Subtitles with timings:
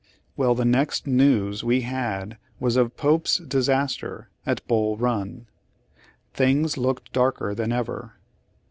[0.35, 5.45] Weil, the next news we had was of Pope's disaster, at Bull Run.
[6.33, 8.13] Things looked darker than ever.